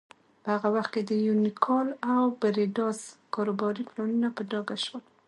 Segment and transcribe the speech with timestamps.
[0.43, 2.99] په هغه وخت کې د یونیکال او بریډاس
[3.33, 5.01] کاروباري پلانونه په ډاګه شول.